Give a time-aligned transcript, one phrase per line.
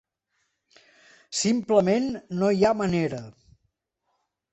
[1.39, 2.07] Simplement
[2.39, 3.21] no hi ha manera.